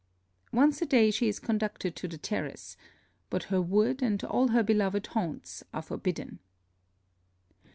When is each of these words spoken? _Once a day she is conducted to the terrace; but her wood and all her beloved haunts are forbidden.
_Once 0.51 0.81
a 0.81 0.85
day 0.87 1.11
she 1.11 1.27
is 1.27 1.37
conducted 1.37 1.95
to 1.95 2.07
the 2.07 2.17
terrace; 2.17 2.75
but 3.29 3.43
her 3.53 3.61
wood 3.61 4.01
and 4.01 4.23
all 4.23 4.47
her 4.47 4.63
beloved 4.63 5.05
haunts 5.05 5.63
are 5.75 5.83
forbidden. 5.83 6.39